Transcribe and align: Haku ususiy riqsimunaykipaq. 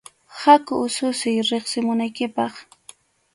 Haku 0.43 0.73
ususiy 0.85 1.37
riqsimunaykipaq. 1.49 2.53